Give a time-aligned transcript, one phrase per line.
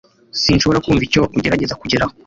[0.41, 2.13] sinshobora kumva icyo ugerageza kugeraho